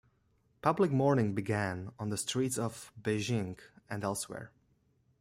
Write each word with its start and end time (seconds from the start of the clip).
Public 0.63 0.89
mourning 0.91 1.35
began 1.35 1.91
on 1.99 2.09
the 2.09 2.17
streets 2.17 2.57
of 2.57 2.91
Beijing 2.99 3.59
and 3.87 4.03
elsewhere. 4.03 4.49